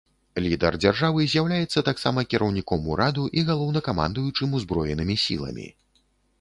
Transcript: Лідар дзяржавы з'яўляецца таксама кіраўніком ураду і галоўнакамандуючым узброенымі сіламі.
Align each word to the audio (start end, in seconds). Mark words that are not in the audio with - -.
Лідар 0.43 0.77
дзяржавы 0.83 1.25
з'яўляецца 1.33 1.83
таксама 1.89 2.25
кіраўніком 2.31 2.89
ураду 2.95 3.27
і 3.39 3.45
галоўнакамандуючым 3.53 4.49
узброенымі 4.61 5.15
сіламі. 5.29 5.71